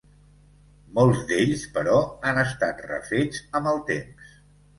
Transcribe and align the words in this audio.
Molts 0.99 1.19
d'ells, 1.31 1.65
però, 1.75 1.99
han 2.31 2.41
estat 2.45 2.81
refets 2.93 3.45
amb 3.61 3.71
el 3.75 3.81
temps. 3.93 4.35